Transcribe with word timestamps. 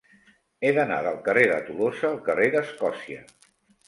He 0.61 0.69
d'anar 0.77 0.95
del 1.07 1.19
carrer 1.27 1.43
de 1.51 1.57
Tolosa 1.67 2.07
al 2.09 2.17
carrer 2.31 2.47
d'Escòcia. 2.57 3.19